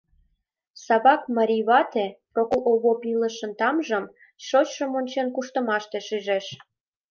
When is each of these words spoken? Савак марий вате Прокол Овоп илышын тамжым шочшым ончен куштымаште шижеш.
Савак 0.85 1.21
марий 1.35 1.63
вате 1.69 2.05
Прокол 2.31 2.61
Овоп 2.71 3.01
илышын 3.13 3.51
тамжым 3.59 4.05
шочшым 4.45 4.91
ончен 4.99 5.27
куштымаште 5.35 5.99
шижеш. 6.07 6.45